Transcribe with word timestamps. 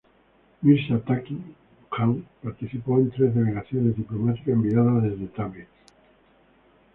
Mirza 0.63 0.97
Taqi 0.99 1.37
Jan 1.91 2.25
participó 2.41 2.97
en 2.97 3.11
tres 3.11 3.35
delegaciones 3.35 3.95
diplomáticas 3.95 4.55
enviadas 4.55 5.03
desde 5.03 5.27
Tabriz. 5.27 5.67